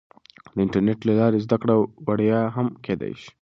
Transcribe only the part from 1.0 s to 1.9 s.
له لارې زده کړه